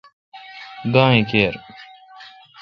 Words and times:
گاں 0.93 1.15
کیر۔ 1.29 1.53